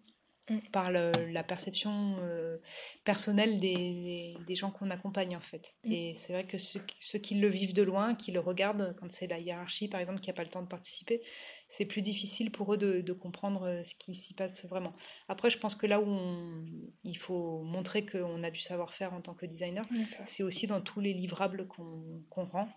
[0.49, 0.59] mm.
[0.71, 2.57] par la perception euh,
[3.03, 5.73] personnelle des, des, gens qu'on accompagne en fait.
[5.83, 9.11] Et c'est vrai que ceux, ceux, qui le vivent de loin, qui le regardent quand
[9.11, 11.21] c'est la hiérarchie par exemple qui n'a pas le temps de participer,
[11.69, 14.93] c'est plus difficile pour eux de, comprendre euh, ce qui s'y passe vraiment.
[15.27, 16.65] Après, je pense que là où
[17.03, 19.85] il faut montrer qu'on a du savoir-faire en tant que designer,
[20.25, 22.69] c'est aussi dans tous les livrables qu'on rend.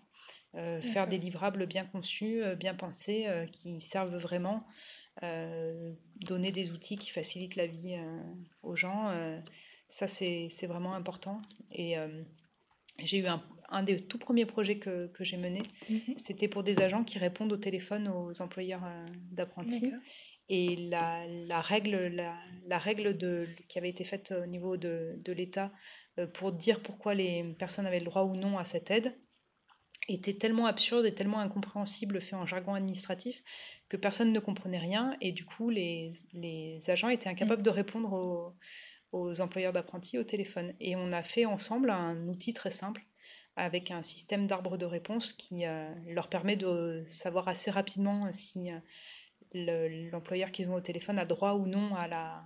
[0.55, 4.63] Euh, faire des livrables bien conçus, bien pensés, qui servent vraiment,
[5.21, 7.97] donner des outils qui facilitent la vie
[8.61, 9.13] aux gens,
[9.89, 11.41] ça c'est vraiment important.
[11.71, 11.95] Et
[12.99, 16.17] j'ai eu un, un des tout premiers projets que, que j'ai mené, mhm.
[16.17, 19.91] c'était pour des agents qui répondent au téléphone aux employeurs euh, d'apprentis.
[20.49, 25.15] Et la, la, règle, la, la, règle de, qui avait été faite au niveau de,
[25.23, 25.71] de l'État
[26.19, 29.15] euh, pour dire pourquoi les personnes avaient le droit ou non à cette aide
[30.07, 33.43] était tellement absurde et tellement incompréhensible fait en jargon administratif
[33.89, 37.65] que personne ne comprenait rien et du coup les, les agents étaient incapables mhm.
[37.65, 38.53] de répondre aux,
[39.13, 40.73] aux employeurs d'apprentis au téléphone.
[40.79, 43.05] Et on a fait ensemble un outil très simple
[43.55, 45.63] avec un système d'arbre de réponse qui
[46.07, 48.71] leur permet de savoir assez rapidement si
[49.53, 52.43] l'employeur qu'ils ont au téléphone a droit ou non à la,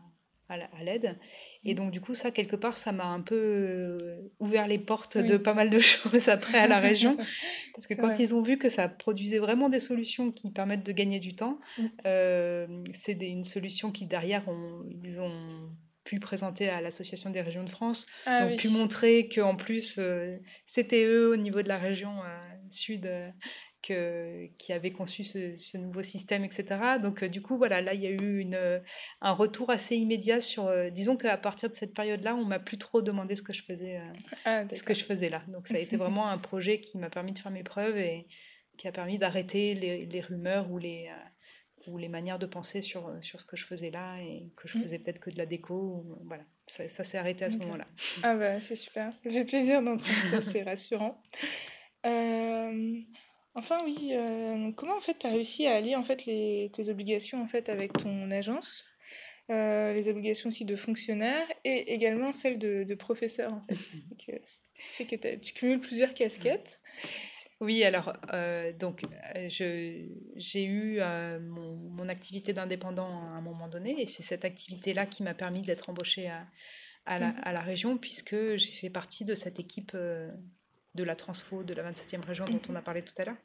[0.50, 1.18] à l'aide.
[1.64, 5.18] Et donc, du coup, ça, quelque part, ça m'a un peu euh, ouvert les portes
[5.18, 7.18] de pas mal de choses après à la région.
[7.76, 10.92] Parce que quand ils ont vu que ça produisait vraiment des solutions qui permettent de
[10.92, 11.86] gagner du temps, mm.
[12.06, 14.44] euh, c'est une solution qui, derrière,
[15.04, 15.70] ils ont
[16.04, 20.38] pu présenter à l'Association des régions de France, ah, donc pu montrer qu'en plus, euh,
[20.66, 22.12] c'était eux, au niveau de la région
[22.70, 23.10] sud,
[23.82, 26.66] qui avait conçu ce, nouveau système, etc.
[27.02, 28.80] Donc, euh, du coup, voilà, là, il y a eu une, euh,
[29.22, 30.66] un retour assez immédiat sur.
[30.66, 33.64] Euh, disons qu'à partir de cette période-là, on m'a plus trop demandé ce que je
[33.64, 34.02] faisais,
[34.46, 35.44] ah, ce que je faisais là.
[35.48, 38.28] Donc, ça a été vraiment un projet qui m'a permis de faire mes preuves et
[38.78, 41.10] qui a permis d'arrêter les, les, rumeurs ou les
[41.88, 44.78] ou les manières de penser sur, sur ce que je faisais là et que je
[44.78, 44.82] mm.
[44.82, 46.06] faisais peut-être que de la déco.
[46.26, 47.88] voilà, ça, ça s'est arrêté à ce moment-là.
[48.24, 51.22] Ah bah c'est super, ça fait plaisir d'entendre ça, c'est rassurant.
[53.58, 56.72] Euh, Enfin oui, euh, comment en fait tu as réussi à allier en fait les,
[56.74, 58.86] tes obligations en fait avec ton agence,
[59.50, 63.76] euh, les obligations aussi de fonctionnaire et également celles de, professeur en fait.
[64.10, 64.42] Donc,
[64.90, 66.80] sais que tu cumules plusieurs casquettes.
[67.60, 69.02] Oui, alors euh, donc
[69.48, 70.12] j'ai
[70.54, 71.00] eu
[71.42, 75.64] mon, mon, activité d'indépendant à un moment donné et c'est cette activité-là qui m'a permis
[75.64, 76.46] d'être embauchée à,
[77.08, 79.98] à, la, mmh à, la, région puisque j'ai fait partie de cette équipe
[80.98, 83.38] de la transfo de la 27e région dont on a parlé tout à l'heure.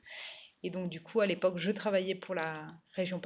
[0.64, 3.20] Et donc, du coup, à l'époque, je travaillais pour la région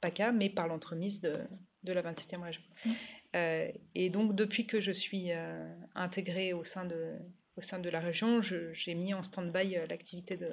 [0.00, 1.38] PACA, mais par l'entremise de,
[1.84, 2.62] de, la 27e région.
[2.84, 2.90] Mm.
[3.36, 7.14] Euh, et donc, depuis que je suis euh, intégrée au sein de,
[7.56, 10.50] au sein de la région, j'ai mis en stand-by euh, l'activité de,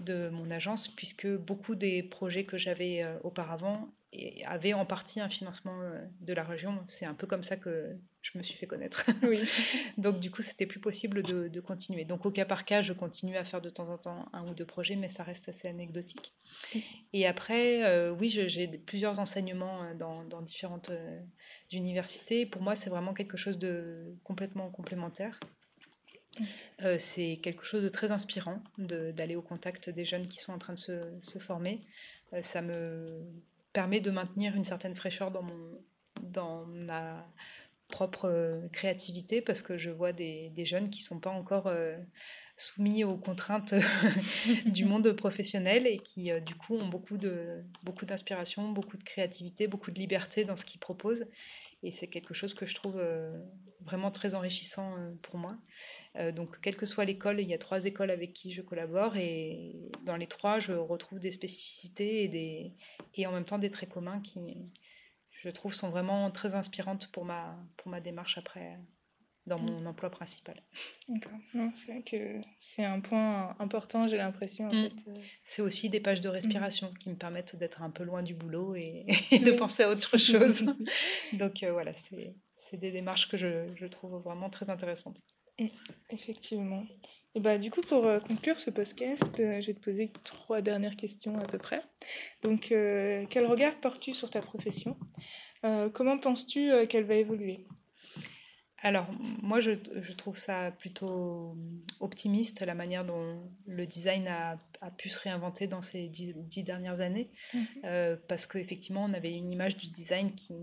[0.00, 5.28] de mon agence, puisque beaucoup des projets que j'avais auparavant et avait en partie un
[5.28, 6.84] financement euh, de la région.
[6.86, 9.06] C'est un peu comme ça que je me suis fait connaître.
[9.22, 9.40] Oui.
[9.98, 12.04] Donc du coup, c'était plus possible de, continuer.
[12.04, 14.54] Donc au cas par cas, je continue à faire de temps en temps un ou
[14.54, 16.34] deux projets, mais ça reste assez anecdotique.
[17.12, 20.90] Et après, euh, oui, j'ai plusieurs enseignements euh, dans, différentes
[21.70, 22.44] universités.
[22.44, 25.40] Pour moi, c'est vraiment quelque chose de complètement complémentaire.
[26.98, 30.72] c'est quelque chose de très inspirant d'aller au contact des jeunes qui sont en train
[30.74, 31.80] de se, se former.
[32.42, 33.22] ça me
[33.72, 35.80] permet de maintenir une certaine fraîcheur dans, mon,
[36.22, 37.26] dans ma
[37.88, 41.68] propre euh, créativité parce que je vois des, des jeunes qui ne sont pas encore
[41.68, 41.96] euh,
[42.56, 43.74] soumis aux contraintes
[44.66, 49.04] du monde professionnel et qui euh, du coup ont beaucoup de beaucoup d'inspiration, beaucoup de
[49.04, 51.26] créativité, beaucoup de liberté dans ce qu'ils proposent
[51.82, 53.00] et c'est quelque chose que je trouve
[53.80, 55.56] vraiment très enrichissant pour moi.
[56.32, 59.90] donc quelle que soit l'école, il y a trois écoles avec qui je collabore et
[60.04, 62.76] dans les trois, je retrouve des spécificités
[63.14, 64.40] et en même temps des traits communs qui,
[65.32, 68.78] je trouve, sont vraiment très inspirantes pour ma, pour ma démarche après
[69.46, 69.86] dans mon mm.
[69.88, 70.62] emploi principal.
[71.08, 71.32] D'accord.
[71.52, 74.68] C'est vrai que c'est un point important, j'ai l'impression.
[74.68, 74.84] Mm.
[75.08, 75.14] Euh.
[75.44, 76.98] C'est aussi des pages de respiration mm.
[76.98, 80.64] qui me permettent d'être un peu loin du boulot et, de penser à autre chose.
[81.32, 85.18] Donc euh, voilà, c'est des démarches que je, je, trouve vraiment très intéressantes.
[86.10, 86.84] Effectivement.
[87.34, 90.96] Et bah, du coup, pour euh, conclure ce podcast, je vais te poser trois dernières
[90.96, 91.82] questions à peu près.
[92.42, 94.96] Donc, euh, quel regard portes-tu sur ta profession?
[95.94, 97.64] Comment penses-tu qu'elle va évoluer?
[98.82, 99.06] Alors,
[99.42, 99.70] moi, je,
[100.02, 101.56] je, trouve ça plutôt
[102.00, 107.00] optimiste, la manière dont le design a, a pu se réinventer dans ces dix, dernières
[107.00, 108.18] années, mhm.
[108.28, 110.54] parce qu'effectivement, on avait une image du design qui,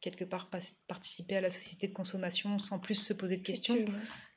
[0.00, 0.50] quelque part,
[0.86, 3.76] participait à la société de consommation sans plus se poser de questions.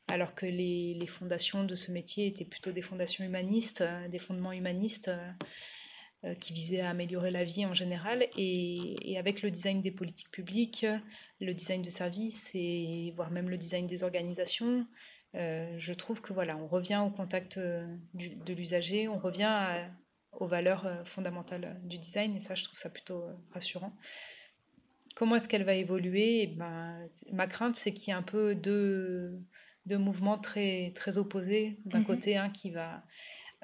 [0.08, 4.52] Alors que les, fondations de ce métier étaient plutôt des fondations humanistes, euh, des fondements
[4.52, 5.32] humanistes euh, euh,
[6.40, 8.28] qui visaient à améliorer la vie en général.
[8.38, 10.86] Et, avec le design des politiques publiques,
[11.40, 14.86] le design de services et voire même le design des organisations,
[15.34, 19.88] je trouve que voilà, on revient au contact de l'usager, on revient
[20.34, 23.94] aux valeurs fondamentales du design, et ça, je trouve ça plutôt rassurant.
[25.16, 26.44] Comment est-ce qu'elle va évoluer?
[26.44, 29.40] Eh ben, Ma crainte, c'est qu'il y ait un peu deux
[29.86, 31.78] de mouvements très, très opposés.
[31.86, 32.06] D'un mhm.
[32.06, 33.04] côté, un qui va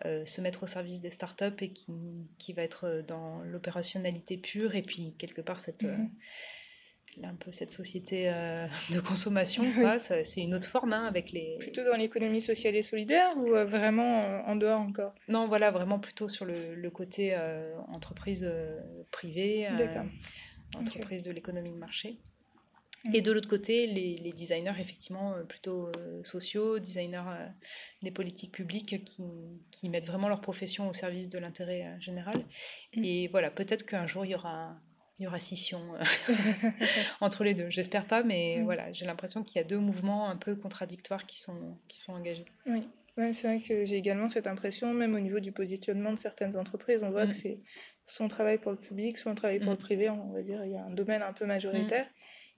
[0.05, 1.93] euh, se mettre au service des startups et qui,
[2.37, 5.97] qui va être dans l'opérationnalité pure, et puis quelque part, cette, euh,
[7.17, 7.25] mhm.
[7.25, 9.63] un peu cette société euh, de consommation,
[9.97, 11.57] c'est une autre forme hein, avec les...
[11.59, 15.15] Plutôt dans l'économie sociale et solidaire ou vraiment en dehors encore?
[15.29, 17.35] Non, voilà, vraiment plutôt sur le, le côté
[17.87, 18.47] entreprise
[19.11, 19.67] privée,
[20.75, 22.19] entreprise de l'économie de marché.
[23.07, 23.15] Mm.
[23.15, 27.47] Et de l'autre côté, les, designers, effectivement, euh, plutôt euh, sociaux, designers euh,
[28.03, 29.23] des politiques publiques qui,
[29.71, 32.45] qui, mettent vraiment leur profession au service de l'intérêt général.
[32.95, 33.03] Mm.
[33.03, 34.75] Et voilà, peut-être qu'un jour, il y aura,
[35.19, 35.81] il y aura scission
[37.21, 37.69] entre les deux.
[37.69, 38.63] J'espère pas, mais mm.
[38.63, 42.13] voilà, j'ai l'impression qu'il y a deux mouvements un peu contradictoires qui sont, qui sont
[42.13, 42.45] engagés.
[42.65, 42.87] Oui.
[43.17, 46.55] Ouais, c'est vrai que j'ai également cette impression, même au niveau du positionnement de certaines
[46.55, 47.57] entreprises, on voit que c'est
[48.05, 50.63] soit on travaille pour le public, soit on travaille pour le privé, on va dire,
[50.63, 52.07] il y a un domaine un peu majoritaire.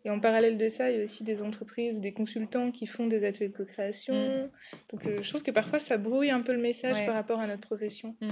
[0.06, 2.88] Et en parallèle de ça, il y a aussi des entreprises ou des consultants qui
[2.88, 4.14] font des ateliers de co-création.
[4.14, 4.50] Mm.
[4.92, 7.48] Donc euh, je trouve que parfois ça brouille un peu le message par rapport à
[7.48, 8.16] notre profession.
[8.22, 8.32] Mm.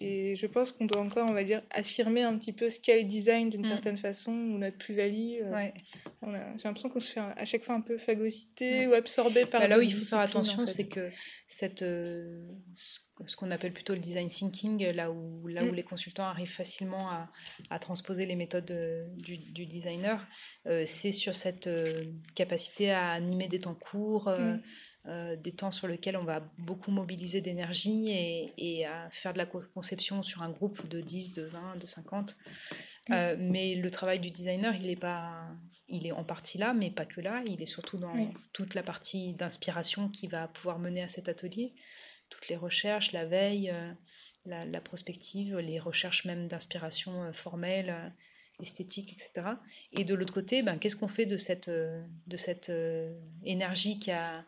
[0.00, 3.02] Et, je, pense qu'on doit encore, on va dire, affirmer un petit peu ce qu'est
[3.02, 3.70] le design d'une mm.
[3.70, 5.42] certaine façon ou notre plus-value.
[5.42, 5.68] Euh,
[6.22, 9.60] j'ai l'impression qu'on se fait à chaque fois un peu phagocyter ou absorber par.
[9.60, 11.10] Bah là où il faut faire attention, c'est que
[11.46, 12.98] cette, euh, ce
[13.36, 17.30] qu'on appelle plutôt le design thinking, là où, là où les consultants arrivent facilement à,
[17.70, 18.72] à transposer les méthodes
[19.16, 20.26] du, du, designer,
[20.86, 21.68] c'est sur cette
[22.34, 24.32] capacité à animer des temps courts.
[25.06, 28.10] Euh, des temps sur lesquels on va beaucoup mobiliser d'énergie
[28.58, 32.36] et, à faire de la conception sur un groupe de 10, de 20, de 50.
[33.08, 35.48] Euh, mais le travail du designer, il est, pas,
[35.88, 37.42] il est en partie là, mais pas que là.
[37.46, 41.72] Il est surtout dans toute la partie d'inspiration qui va pouvoir mener à cet atelier.
[42.30, 43.92] Toutes les recherches, la veille, euh,
[44.46, 48.14] la, prospective, les recherches même d'inspiration formelle
[48.60, 49.54] esthétique, etc.
[49.92, 52.72] Et de l'autre côté, ben, qu'est-ce qu'on fait de cette, de cette
[53.44, 54.44] énergie qui a,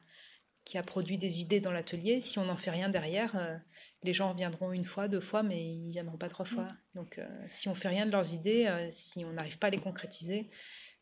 [0.65, 3.57] qui a produit des idées dans l'atelier, si on n'en fait rien derrière, euh,
[4.03, 6.65] les gens viendront une fois, deux fois, mais ils ne viendront pas trois fois.
[6.65, 6.77] Mm.
[6.95, 9.71] Donc euh, si on fait rien de leurs idées, euh, si on n'arrive pas à
[9.71, 10.51] les concrétiser,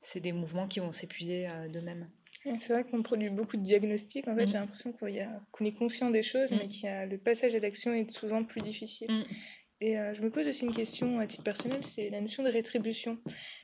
[0.00, 2.08] c'est des mouvements qui vont s'épuiser d'eux-mêmes.
[2.44, 4.26] C'est vrai qu'on produit beaucoup de diagnostics.
[4.28, 4.48] En fait, mm.
[4.48, 6.56] j'ai l'impression qu'on est conscient des choses, mm.
[6.56, 9.08] mais que le passage à l'action est souvent plus difficile.
[9.82, 13.18] Et je me pose aussi une question à titre personnel, c'est la notion de rétribution.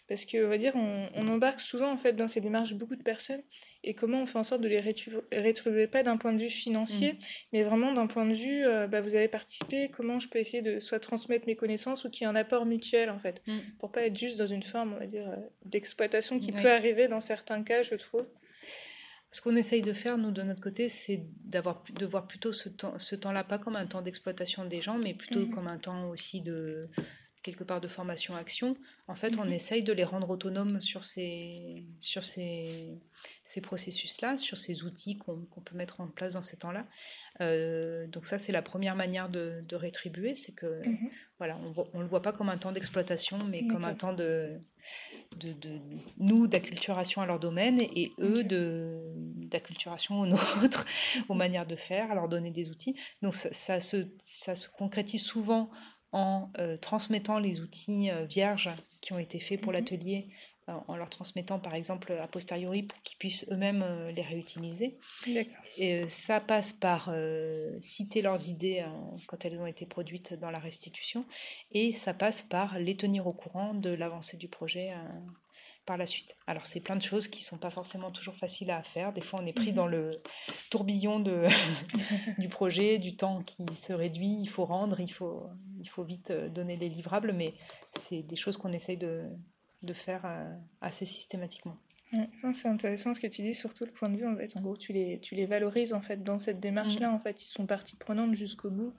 [0.09, 3.03] Parce qu'on va dire, on, on, embarque souvent en fait dans ces démarches beaucoup de
[3.03, 3.43] personnes
[3.83, 7.15] et comment on fait en sorte de les rétribuer, pas d'un point de vue financier,
[7.15, 7.19] mm.
[7.53, 10.63] mais vraiment d'un point de vue, euh, bah, vous avez participé, comment je peux essayer
[10.63, 13.59] de soit transmettre mes connaissances ou qu'il y ait un apport mutuel en fait, mm.
[13.79, 17.09] pour pas être juste dans une forme, on va dire, euh, d'exploitation qui peut arriver
[17.09, 18.27] dans certains cas, je trouve.
[19.37, 22.71] Ce qu'on essaye de faire, nous, de notre côté, c'est d'avoir, de voir plutôt ce,
[22.71, 25.51] temps, ce temps-là pas comme un temps d'exploitation des gens, mais plutôt mm.
[25.51, 26.89] comme un temps aussi de,
[27.47, 29.53] quelque part de formation-action, en fait, on mhm.
[29.53, 32.99] essaye de les rendre autonomes sur ces, sur ces,
[33.45, 36.87] ces processus-là, sur ces outils qu'on peut mettre en place dans ces temps-là.
[37.41, 41.09] Euh, donc ça, c'est la première manière de, de rétribuer, c'est que mhm.
[41.39, 41.57] voilà,
[41.93, 44.59] on ne le voit pas comme un temps d'exploitation, mais comme un temps de,
[45.37, 45.79] de, de
[46.19, 49.01] nous d'acculturation à leur domaine et eux de
[49.47, 50.27] d'acculturation aux
[50.61, 50.85] nôtres,
[51.29, 52.97] aux manières de faire, à leur donner des outils.
[53.23, 55.71] Donc ça, ça, se, ça se concrétise souvent
[56.17, 58.71] en euh, transmettant les outils euh, vierges
[59.03, 59.79] qui ont été faits pour mhm.
[59.79, 60.29] l'atelier,
[60.71, 64.97] euh, en leur transmettant par exemple a posteriori pour qu'ils puissent eux-mêmes les réutiliser.
[65.77, 67.13] Et ça passe par
[67.83, 68.85] citer leurs idées
[69.29, 71.27] quand elles ont été produites dans la restitution,
[71.71, 74.93] et ça passe par les tenir au courant de l'avancée du projet
[75.87, 76.37] par la suite.
[76.47, 79.13] Alors c'est plein de choses qui sont pas forcément toujours faciles à faire.
[79.13, 79.77] Des fois on est pris mhm.
[79.77, 80.11] dans le
[80.71, 81.47] tourbillon de,
[82.39, 85.49] du projet, du temps qui se réduit, il faut rendre, il faut,
[85.81, 87.55] il faut vite euh, donner les livrables, mais
[87.95, 89.25] c'est des choses qu'on essaye de,
[89.83, 91.77] de faire euh, assez systématiquement.
[92.55, 94.57] c'est intéressant ce que tu dis, surtout le point de vue en fait.
[94.57, 97.09] En gros, tu les, tu les valorises en fait dans cette démarche-là.
[97.09, 97.15] Mhm.
[97.15, 98.93] En fait, ils sont partie prenante jusqu'au bout.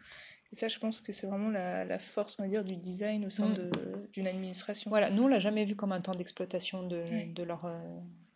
[0.53, 3.29] Et ça, je pense que c'est vraiment la, force, on va dire, du design au
[3.29, 3.71] sein mm.
[4.13, 4.89] d'une administration.
[4.89, 7.79] Voilà, nous, on l'a jamais vu comme un temps d'exploitation de, de, leur, euh,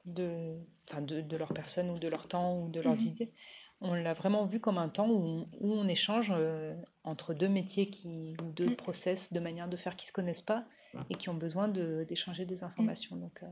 [0.06, 0.56] de,
[1.00, 3.08] de, de, leur personne ou de leur temps ou de leurs mm-hmm.
[3.08, 3.32] idées.
[3.80, 7.90] On l'a vraiment vu comme un temps où, où on échange euh, entre deux métiers
[7.90, 8.76] qui, ou deux mm.
[8.76, 10.66] process de manière de faire qui ne se connaissent pas
[11.10, 13.16] et qui ont besoin d'échanger des informations.
[13.16, 13.48] Donc, euh,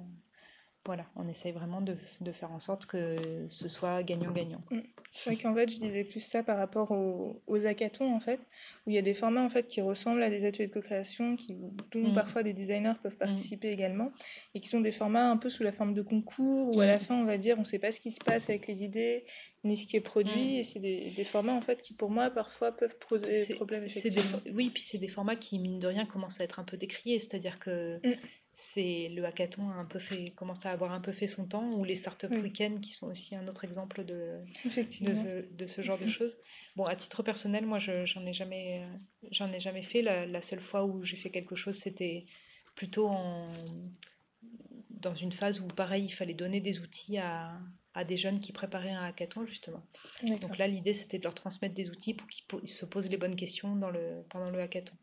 [0.86, 4.62] voilà, on essaye vraiment de, de, faire en sorte que ce soit gagnant-gagnant.
[5.10, 5.17] Mm.
[5.17, 8.39] C'est vrai qu'en fait, je disais plus ça par rapport aux, aux, hackathons, en fait,
[8.86, 11.36] où il y a des formats en fait, qui ressemblent à des ateliers de co-création,
[11.93, 12.13] dont mm.
[12.13, 13.26] parfois des designers peuvent mm.
[13.26, 14.12] participer également,
[14.56, 17.00] et qui sont des formats un peu sous la forme de concours, où à la
[17.00, 19.26] fin, on va dire, on ne sait pas ce qui se passe avec les idées,
[19.63, 22.30] ni ce qui est produit, et c'est des, des, formats en fait, qui, pour moi,
[22.30, 23.88] parfois peuvent poser problème.
[24.54, 27.19] oui, puis c'est des formats qui, mine de rien, commencent à être un peu décriés,
[27.19, 28.00] c'est-à-dire que
[28.62, 31.72] c'est le hackathon a un peu fait, commence à avoir un peu fait son temps,
[31.72, 34.39] ou les startup up week-end qui sont aussi un autre exemple de,
[35.02, 36.38] de ce, genre de choses.
[36.76, 38.86] Bon, à titre personnel, moi, j'en ai jamais,
[39.32, 40.02] j'en ai jamais fait.
[40.02, 42.26] La, seule fois où j'ai fait quelque chose, c'était
[42.76, 43.50] plutôt en,
[44.89, 47.58] dans une phase où, pareil, il fallait donner des outils à,
[47.93, 49.84] à des jeunes qui préparaient un hackathon, justement.
[50.41, 53.38] Donc là, l'idée, c'était de leur transmettre des outils pour qu'ils se posent les bonnes
[53.38, 54.98] questions dans le, pendant le hackathon.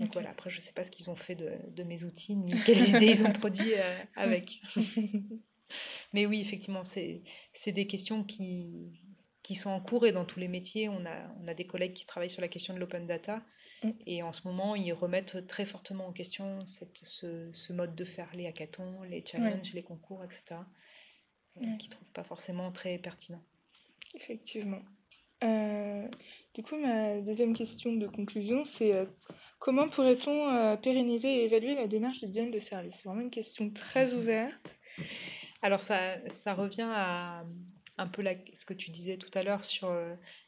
[0.00, 2.34] Donc voilà, après, je ne sais pas ce qu'ils ont fait de, de, mes outils,
[2.34, 4.60] ni quelles idées ils ont produit euh, avec.
[6.14, 7.22] Mais oui, effectivement, c'est
[7.66, 8.98] des questions qui,
[9.42, 11.92] qui sont en cours et dans tous les métiers, on a, on a des collègues
[11.92, 13.44] qui travaillent sur la question de l'open data.
[13.84, 13.90] Mm.
[14.06, 18.04] Et en ce moment, ils remettent très fortement en question cette, ce, ce, mode de
[18.04, 20.62] faire les hackathons, les challenges, les concours, etc.
[21.58, 23.42] Euh, qui ne trouvent pas forcément très pertinent.
[24.14, 24.80] Effectivement.
[25.42, 29.06] du coup, ma deuxième question de conclusion, c'est
[29.60, 32.96] comment pourrait-on pérenniser et évaluer la démarche de design de service?
[32.96, 34.76] C'est vraiment une question très ouverte.
[35.62, 37.44] Alors, ça, ça revient à
[37.98, 39.94] un peu ce que tu disais tout à l'heure sur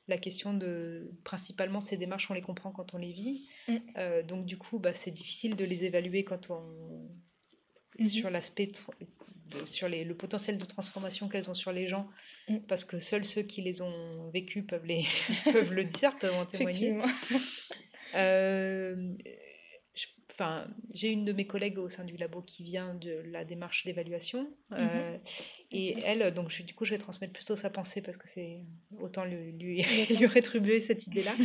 [0.08, 3.48] la question de principalement ces démarches, on les comprend quand on les vit.
[3.68, 3.76] Mm.
[3.96, 6.62] Euh, donc du coup, bah, c'est difficile de les évaluer quand on
[7.98, 8.08] mm-hmm.
[8.08, 8.72] sur l'aspect
[9.66, 12.08] sur les, le potentiel de transformation qu'elles ont sur les gens,
[12.48, 12.60] mm.
[12.68, 15.04] parce que seuls ceux qui les ont vécues peuvent, les,
[15.52, 16.98] peuvent le dire, peuvent en témoigner.
[18.14, 19.14] Euh,
[20.32, 23.84] Enfin, j'ai une de mes collègues au sein du labo qui vient de la démarche
[23.84, 24.48] d'évaluation.
[24.72, 25.20] Euh, mhm.
[25.74, 28.60] Et elle, donc du coup, je vais transmettre plutôt sa pensée parce que c'est
[29.00, 29.82] autant lui, lui,
[30.18, 31.34] lui rétribuer cette idée-là.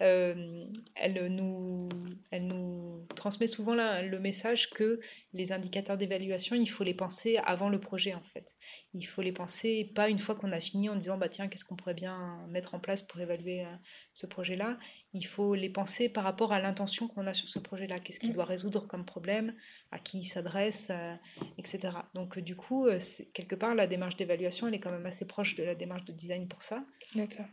[0.00, 1.88] Euh, elle, nous,
[2.30, 5.00] elle nous transmet souvent là, le message que
[5.32, 8.54] les indicateurs d'évaluation, il faut les penser avant le projet en fait.
[8.94, 11.64] Il faut les penser pas une fois qu'on a fini en disant bah tiens, qu'est-ce
[11.64, 13.74] qu'on pourrait bien mettre en place pour évaluer euh,
[14.12, 14.78] ce projet-là.
[15.14, 17.98] Il faut les penser par rapport à l'intention qu'on a sur ce projet-là.
[17.98, 18.34] Qu'est-ce qu'il mm.
[18.34, 19.52] doit résoudre comme problème,
[19.90, 21.14] à qui il s'adresse, euh,
[21.58, 21.90] etc.
[22.14, 22.86] Donc du coup,
[23.34, 26.12] quelque part, la démarche d'évaluation, elle est quand même assez proche de la démarche de
[26.12, 26.84] design pour ça.
[27.14, 27.46] D'accord.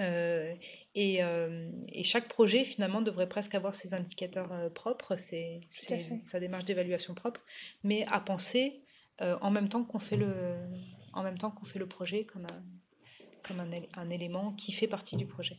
[0.00, 0.54] Euh,
[0.94, 5.60] et, euh, et, chaque projet, finalement, devrait presque avoir ses indicateurs euh, propres, c'est
[6.22, 7.40] sa démarche d'évaluation propre,
[7.82, 8.82] mais à penser
[9.20, 10.54] en même temps qu'on fait, le,
[11.12, 12.62] en même temps qu'on fait le projet comme, un,
[13.42, 15.56] comme un, un, élément qui fait partie du projet.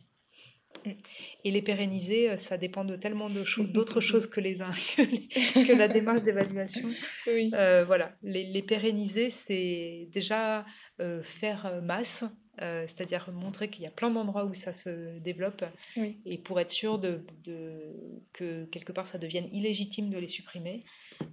[0.84, 0.90] Mm.
[1.44, 4.56] Et les pérenniser, ça dépend de tellement d'autres choses que, les,
[4.96, 6.88] que, que la démarche d'évaluation.
[7.26, 7.50] Oui.
[7.50, 10.64] voilà, les, les pérenniser, c'est déjà
[11.22, 12.24] faire masse,
[12.62, 15.64] euh, c'est-à-dire montrer qu'il y a plein d'endroits où ça se développe,
[16.26, 17.24] et pour être sûr de,
[18.32, 20.84] que quelque part ça devienne illégitime de les supprimer.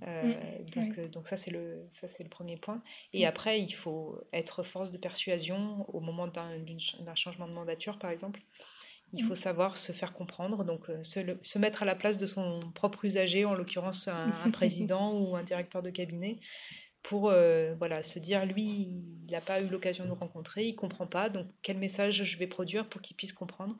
[0.03, 0.69] Euh, mm.
[0.69, 2.81] donc, euh, donc ça c'est le ça c'est le premier point.
[3.13, 3.27] Et mm.
[3.27, 8.41] après il faut être force de persuasion au moment d'un changement de mandature par exemple.
[9.13, 9.37] Il faut mm.
[9.37, 13.45] savoir se faire comprendre, donc se, se, mettre à la place de son propre usager,
[13.45, 16.39] en l'occurrence un, président ou un directeur de cabinet,
[17.03, 20.73] pour euh, voilà, se dire, lui, il n'a pas eu l'occasion de nous rencontrer, il
[20.73, 23.77] ne comprend pas, donc quel message je vais produire pour qu'il puisse comprendre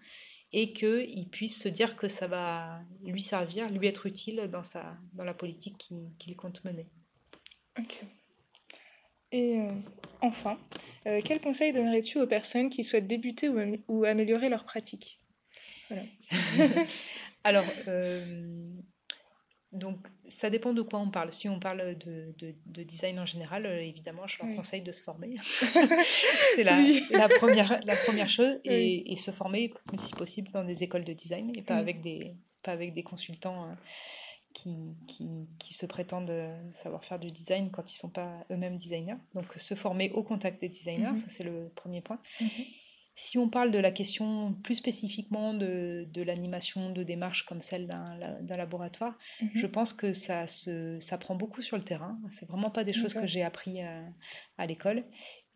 [0.54, 4.96] et qu'il puisse se dire que ça va lui servir, lui être utile dans, sa,
[5.14, 6.88] dans la politique qu'il compte mener.
[7.78, 8.06] Ok.
[9.34, 9.74] Et euh,
[10.22, 10.58] enfin,
[11.08, 15.20] euh, quel conseil donnerais-tu aux personnes qui souhaitent débuter ou, ou améliorer leur pratique
[15.90, 16.04] voilà.
[17.44, 17.66] Alors,
[19.74, 21.32] donc, ça dépend de quoi on parle.
[21.34, 25.04] Si on parle de, de, design en général, euh, évidemment, je leur conseille de se
[25.04, 25.36] former.
[26.56, 28.60] c'est la, la, première, la première chose.
[28.64, 32.72] Et, se former, si possible, dans des écoles de design et pas, avec, des, pas
[32.72, 33.74] avec des consultants euh,
[34.58, 35.28] qui, qui,
[35.60, 36.34] qui, se prétendent
[36.74, 39.18] savoir faire du design quand ils ne sont pas eux-mêmes designers.
[39.36, 41.16] Donc, se former au contact des designers, mhm.
[41.16, 42.20] ça c'est le premier point.
[42.42, 42.50] Mhm.
[43.16, 47.88] Si on parle de la question plus spécifiquement de, de l'animation de démarches comme celle
[47.88, 49.50] d'un laboratoire, mhm.
[49.54, 52.20] je pense que ça, se, ça prend beaucoup sur le terrain.
[52.32, 54.10] C'est vraiment pas des choses que j'ai appris à, euh,
[54.58, 55.04] à l'école.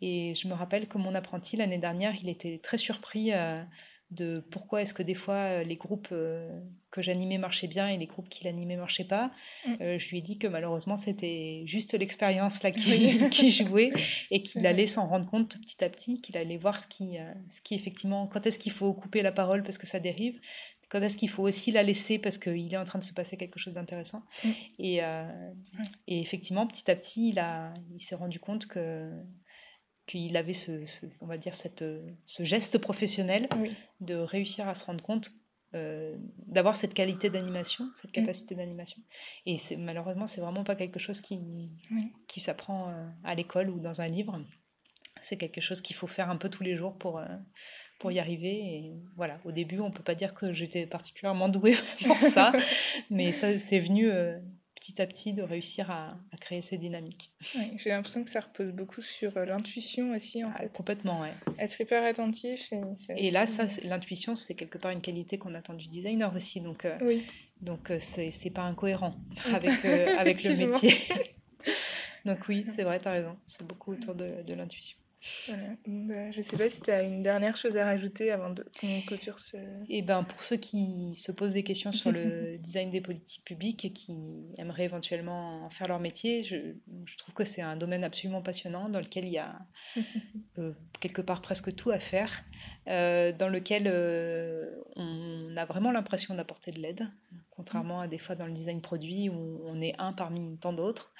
[0.01, 3.63] Et je me rappelle que mon apprenti l'année dernière, il était très surpris euh,
[4.11, 6.49] de pourquoi est-ce que des fois euh, les groupes euh,
[6.91, 9.31] que j'animais marchaient bien et les groupes qui l'animaient marchaient pas.
[9.65, 9.73] Mm.
[9.81, 13.93] Euh, je lui ai dit que malheureusement c'était juste l'expérience là qui, qui jouait
[14.29, 17.17] et qu'il allait s'en rendre compte petit à petit, qu'il allait voir ce qui,
[17.51, 20.39] ce qui effectivement, quand est-ce qu'il faut couper la parole parce que ça dérive,
[20.89, 23.37] quand est-ce qu'il faut aussi la laisser parce qu'il est en train de se passer
[23.37, 24.23] quelque chose d'intéressant.
[24.43, 24.49] Mm.
[24.79, 24.97] Et,
[26.07, 29.09] et, effectivement, petit à petit, il, a, il s'est rendu compte que
[30.07, 30.83] qu'il avait ce,
[31.21, 31.83] on va dire cette,
[32.25, 33.47] ce geste professionnel
[33.99, 35.31] de réussir à se rendre compte
[35.73, 38.13] euh, d'avoir cette qualité d'animation, cette mm.
[38.13, 39.01] capacité d'animation.
[39.45, 41.39] Et c'est, malheureusement, c'est vraiment pas quelque chose qui,
[42.27, 44.37] qui s'apprend euh, à l'école ou dans un livre.
[45.21, 47.37] C'est quelque chose qu'il faut faire un peu tous les jours pour, euh,
[47.99, 48.51] pour y arriver.
[48.51, 52.51] Et voilà, au début, on peut pas dire que j'étais particulièrement douée pour ça,
[53.09, 54.11] mais ça, c'est venu
[54.81, 57.31] petit à petit de réussir à, créer ces dynamiques.
[57.75, 60.43] j'ai l'impression que ça repose beaucoup sur euh, l'intuition aussi.
[60.43, 61.33] En ah, Complètement, ouais.
[61.59, 62.73] Être hyper attentif.
[63.15, 66.61] Et, là, ça, l'intuition, c'est quelque part une qualité qu'on attend du designer aussi.
[66.61, 67.23] Donc, euh, oui.
[67.61, 69.13] donc euh, c'est pas incohérent
[69.53, 70.95] avec, avec le métier.
[72.25, 73.37] donc oui, c'est vrai, tu as raison.
[73.45, 74.97] C'est beaucoup autour de, de l'intuition.
[75.47, 79.01] Bah, je ne sais pas si tu as une dernière chose à rajouter avant qu'on
[79.01, 79.57] clôture ce...
[79.87, 83.85] Eh ben, pour ceux qui se posent des questions sur le design des politiques publiques
[83.85, 84.15] et qui
[84.57, 86.55] aimeraient éventuellement en faire leur métier, je,
[87.05, 89.59] je trouve que c'est un domaine absolument passionnant dans lequel il y a
[90.57, 92.43] euh, quelque part presque tout à faire,
[92.87, 97.07] euh, dans lequel euh, on a vraiment l'impression d'apporter de l'aide,
[97.51, 101.13] contrairement à des fois dans le design produit où on est un parmi tant d'autres.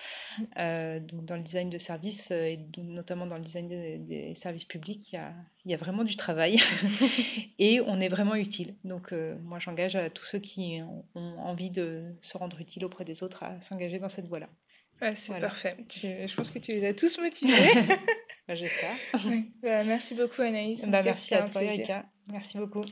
[0.58, 5.12] Euh, donc dans le design de services et notamment dans le design des services publics,
[5.12, 5.34] il y a,
[5.66, 6.60] il y a vraiment du travail
[7.60, 8.76] et on est vraiment utile.
[8.84, 10.82] Donc moi j'engage à tous ceux qui
[11.16, 14.50] ont envie de se rendre utile auprès des autres à s'engager dans cette voie-là.
[15.02, 15.78] Ouais, c'est parfait.
[15.90, 17.54] je pense que tu les as tous motivés.
[18.48, 18.96] Bah, j'espère.
[19.62, 20.84] Bah, merci beaucoup Anaïs.
[20.86, 22.06] Bah, merci à toi Erika.
[22.28, 22.84] Merci beaucoup.